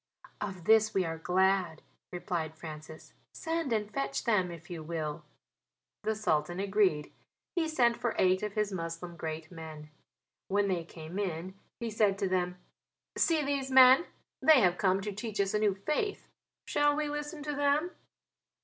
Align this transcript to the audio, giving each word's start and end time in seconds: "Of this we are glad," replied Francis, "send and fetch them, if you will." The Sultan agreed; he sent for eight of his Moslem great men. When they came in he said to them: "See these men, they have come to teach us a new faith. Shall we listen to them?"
"Of 0.41 0.63
this 0.63 0.95
we 0.95 1.05
are 1.05 1.19
glad," 1.19 1.83
replied 2.11 2.55
Francis, 2.55 3.13
"send 3.33 3.71
and 3.71 3.93
fetch 3.93 4.23
them, 4.23 4.49
if 4.49 4.67
you 4.67 4.81
will." 4.81 5.23
The 6.01 6.15
Sultan 6.15 6.59
agreed; 6.59 7.13
he 7.55 7.67
sent 7.67 7.97
for 7.97 8.15
eight 8.17 8.41
of 8.41 8.53
his 8.53 8.71
Moslem 8.71 9.15
great 9.15 9.51
men. 9.51 9.91
When 10.47 10.69
they 10.69 10.85
came 10.85 11.19
in 11.19 11.53
he 11.79 11.91
said 11.91 12.17
to 12.17 12.27
them: 12.27 12.57
"See 13.15 13.43
these 13.45 13.69
men, 13.69 14.07
they 14.41 14.61
have 14.61 14.79
come 14.79 15.01
to 15.01 15.11
teach 15.11 15.39
us 15.39 15.53
a 15.53 15.59
new 15.59 15.75
faith. 15.75 16.27
Shall 16.65 16.95
we 16.95 17.07
listen 17.07 17.43
to 17.43 17.53
them?" 17.53 17.91